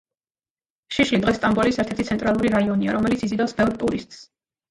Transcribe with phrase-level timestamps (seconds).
[0.95, 4.25] შიშლი დღეს სტამბოლის ერთ-ერთი ცენტრალური რაიონია, რომელიც იზიდავს ბევრ ტურისტს.